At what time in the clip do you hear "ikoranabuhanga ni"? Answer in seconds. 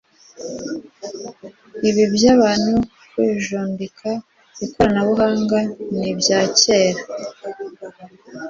4.65-6.05